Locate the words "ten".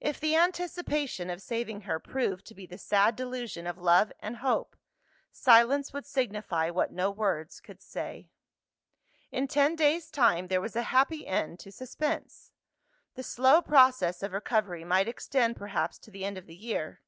9.46-9.76